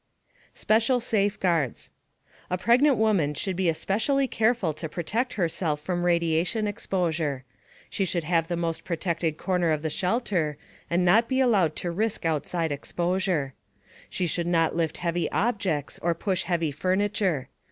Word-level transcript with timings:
SPECIAL 0.55 0.99
SAFEGUARDS 0.99 1.91
A 2.49 2.57
pregnant 2.57 2.97
woman 2.97 3.35
should 3.35 3.55
be 3.55 3.69
especially 3.69 4.27
careful 4.27 4.73
to 4.73 4.89
protect 4.89 5.33
herself 5.33 5.79
from 5.79 6.01
radiation 6.03 6.65
exposure. 6.65 7.43
She 7.87 8.03
should 8.03 8.23
have 8.23 8.47
the 8.47 8.57
most 8.57 8.83
protected 8.83 9.37
corner 9.37 9.69
of 9.69 9.83
the 9.83 9.91
shelter 9.91 10.57
and 10.89 11.05
not 11.05 11.27
be 11.29 11.39
allowed 11.39 11.75
to 11.75 11.91
risk 11.91 12.25
outside 12.25 12.71
exposure. 12.71 13.53
She 14.09 14.25
should 14.25 14.47
not 14.47 14.75
lift 14.75 14.97
heavy 14.97 15.29
objects 15.31 15.99
or 16.01 16.15
push 16.15 16.45
heavy 16.45 16.71
furniture. 16.71 17.49